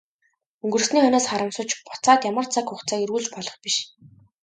Өнгөрсний 0.63 1.01
хойноос 1.01 1.25
харамсавч 1.29 1.69
буцаад 1.87 2.21
ямар 2.31 2.45
цаг 2.53 2.65
хугацааг 2.69 3.01
эргүүлж 3.05 3.27
болох 3.33 3.55
биш. 3.63 3.75